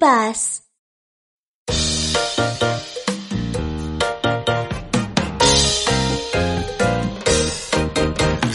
[0.00, 0.62] bus.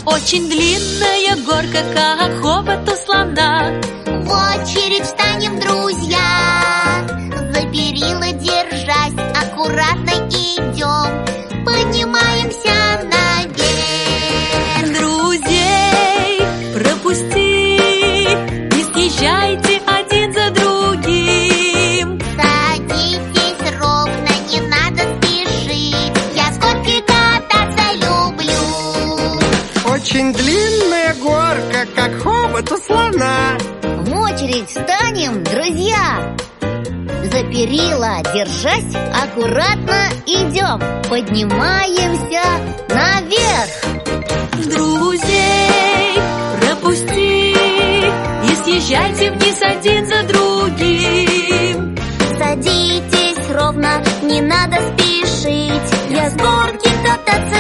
[0.06, 3.71] Очень длинная горка, как хобот у слона.
[4.06, 7.05] В очередь встанем, друзья.
[7.52, 11.02] За перила держась, аккуратно идем
[30.03, 33.57] очень длинная горка, как хобот у слона.
[33.81, 36.35] В очередь встанем, друзья!
[36.59, 40.77] За перила держась, аккуратно идем,
[41.09, 42.44] поднимаемся
[42.89, 43.71] наверх.
[44.75, 46.20] Друзей
[46.59, 51.97] пропусти и съезжайте вниз один за другим.
[52.38, 57.53] Садитесь ровно, не надо спешить, я с горки кататься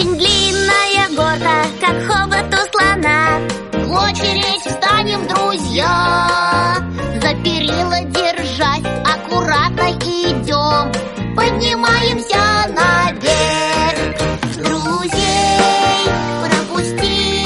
[0.00, 3.38] Очень длинная горка, как хобот у слона.
[3.72, 6.78] В очередь станем друзья.
[7.16, 10.90] За перила держась, аккуратно идем.
[11.36, 14.16] Поднимаемся наверх.
[14.56, 16.08] Друзей
[16.46, 17.42] пропусти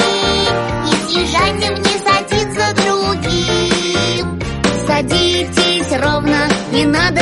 [0.86, 4.40] И съезжайте вниз один другим.
[4.86, 7.20] Садитесь ровно, не надо